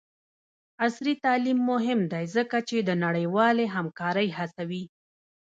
[0.85, 4.83] عصري تعلیم مهم دی ځکه چې د نړیوالې همکارۍ هڅوي.